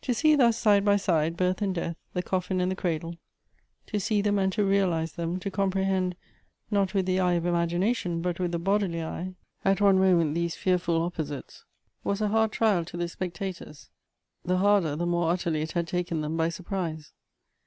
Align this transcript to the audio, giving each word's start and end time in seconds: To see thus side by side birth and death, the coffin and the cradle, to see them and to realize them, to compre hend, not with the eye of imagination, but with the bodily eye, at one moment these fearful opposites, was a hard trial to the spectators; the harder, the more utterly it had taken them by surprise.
To 0.00 0.14
see 0.14 0.34
thus 0.34 0.56
side 0.56 0.82
by 0.82 0.96
side 0.96 1.36
birth 1.36 1.60
and 1.60 1.74
death, 1.74 1.98
the 2.14 2.22
coffin 2.22 2.58
and 2.58 2.72
the 2.72 2.74
cradle, 2.74 3.16
to 3.88 4.00
see 4.00 4.22
them 4.22 4.38
and 4.38 4.50
to 4.54 4.64
realize 4.64 5.12
them, 5.12 5.38
to 5.40 5.50
compre 5.50 5.84
hend, 5.84 6.16
not 6.70 6.94
with 6.94 7.04
the 7.04 7.20
eye 7.20 7.34
of 7.34 7.44
imagination, 7.44 8.22
but 8.22 8.40
with 8.40 8.52
the 8.52 8.58
bodily 8.58 9.02
eye, 9.04 9.34
at 9.66 9.82
one 9.82 9.98
moment 9.98 10.34
these 10.34 10.54
fearful 10.56 11.02
opposites, 11.02 11.66
was 12.02 12.22
a 12.22 12.28
hard 12.28 12.50
trial 12.50 12.86
to 12.86 12.96
the 12.96 13.08
spectators; 13.08 13.90
the 14.42 14.56
harder, 14.56 14.96
the 14.96 15.04
more 15.04 15.30
utterly 15.30 15.60
it 15.60 15.72
had 15.72 15.86
taken 15.86 16.22
them 16.22 16.34
by 16.38 16.48
surprise. 16.48 17.12